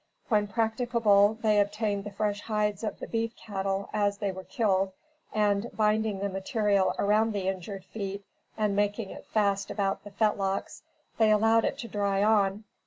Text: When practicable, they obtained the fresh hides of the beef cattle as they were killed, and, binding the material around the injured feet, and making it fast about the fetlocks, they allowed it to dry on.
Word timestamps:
When 0.29 0.47
practicable, 0.47 1.37
they 1.43 1.59
obtained 1.59 2.05
the 2.05 2.09
fresh 2.11 2.41
hides 2.41 2.83
of 2.83 2.97
the 2.99 3.05
beef 3.05 3.35
cattle 3.35 3.87
as 3.93 4.17
they 4.17 4.31
were 4.31 4.43
killed, 4.45 4.93
and, 5.31 5.69
binding 5.77 6.17
the 6.21 6.27
material 6.29 6.95
around 6.97 7.33
the 7.33 7.47
injured 7.47 7.85
feet, 7.85 8.25
and 8.57 8.75
making 8.75 9.11
it 9.11 9.27
fast 9.27 9.69
about 9.69 10.03
the 10.03 10.09
fetlocks, 10.09 10.81
they 11.19 11.29
allowed 11.29 11.65
it 11.65 11.77
to 11.77 11.87
dry 11.87 12.23
on. 12.23 12.63